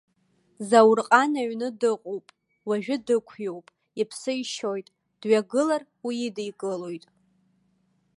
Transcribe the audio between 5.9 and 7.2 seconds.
уидикылоит.